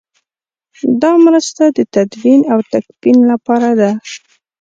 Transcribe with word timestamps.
دا 1.01 1.11
مرسته 1.25 1.63
د 1.77 1.79
تدفین 1.93 2.41
او 2.53 2.59
تکفین 2.71 3.17
لپاره 3.31 3.69
ده. 3.79 3.91